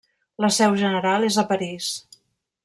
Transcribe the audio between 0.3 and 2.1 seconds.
La seu general és a París.